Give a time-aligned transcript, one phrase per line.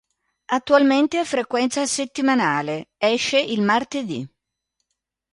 [0.45, 4.27] Attualmente ha frequenza settimanale: esce il martedì.